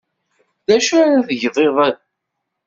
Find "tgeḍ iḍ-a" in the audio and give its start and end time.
1.27-1.89